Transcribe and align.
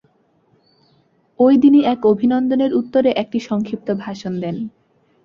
ঐ 1.39 1.47
দিনই 1.57 1.81
এক 1.85 1.99
অভিনন্দনের 2.05 2.71
উত্তরে 2.73 3.09
একটি 3.13 3.39
সংক্ষিপ্ত 3.39 3.87
ভাষণ 3.95 4.33
দেন। 4.41 4.57